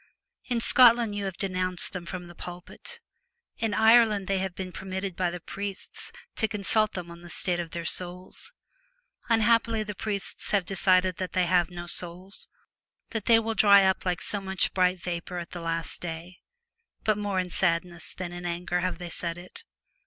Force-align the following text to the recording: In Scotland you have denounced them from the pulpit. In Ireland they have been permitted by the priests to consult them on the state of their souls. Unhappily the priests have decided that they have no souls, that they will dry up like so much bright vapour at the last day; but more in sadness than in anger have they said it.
In 0.45 0.61
Scotland 0.61 1.13
you 1.13 1.25
have 1.25 1.37
denounced 1.37 1.93
them 1.93 2.07
from 2.07 2.25
the 2.25 2.33
pulpit. 2.33 2.99
In 3.57 3.75
Ireland 3.75 4.25
they 4.27 4.39
have 4.39 4.55
been 4.55 4.71
permitted 4.71 5.15
by 5.15 5.29
the 5.29 5.39
priests 5.39 6.11
to 6.37 6.47
consult 6.47 6.93
them 6.93 7.11
on 7.11 7.21
the 7.21 7.29
state 7.29 7.59
of 7.59 7.69
their 7.69 7.85
souls. 7.85 8.51
Unhappily 9.29 9.83
the 9.83 9.93
priests 9.93 10.49
have 10.49 10.65
decided 10.65 11.17
that 11.17 11.33
they 11.33 11.45
have 11.45 11.69
no 11.69 11.85
souls, 11.85 12.49
that 13.11 13.25
they 13.25 13.37
will 13.37 13.53
dry 13.53 13.83
up 13.83 14.03
like 14.03 14.23
so 14.23 14.41
much 14.41 14.73
bright 14.73 14.97
vapour 14.99 15.37
at 15.37 15.51
the 15.51 15.61
last 15.61 16.01
day; 16.01 16.39
but 17.03 17.15
more 17.15 17.39
in 17.39 17.51
sadness 17.51 18.11
than 18.11 18.31
in 18.31 18.43
anger 18.43 18.79
have 18.79 18.97
they 18.97 19.07
said 19.09 19.37
it. 19.37 19.65